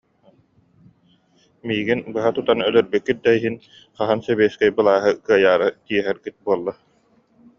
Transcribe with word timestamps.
Миигин 1.71 2.01
быһа 2.15 2.31
тутан 2.39 2.63
өлөрбүк- 2.69 3.05
күт 3.09 3.21
да 3.27 3.35
иһин 3.39 3.59
хаһан 3.99 4.19
Сэбиэскэй 4.27 4.69
былааһы 4.77 5.11
кыайаары 5.27 5.67
тииһэргит 5.85 6.37
буолла 6.45 6.73